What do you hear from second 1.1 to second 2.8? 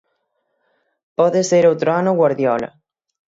Pode ser outro ano Guardiola.